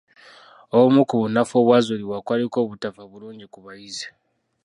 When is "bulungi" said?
3.11-3.45